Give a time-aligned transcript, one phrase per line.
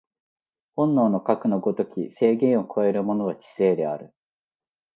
[0.75, 4.11] 本能のかくの如き制限を超えるものは知性である。